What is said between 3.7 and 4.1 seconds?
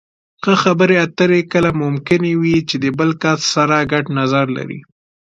ګډ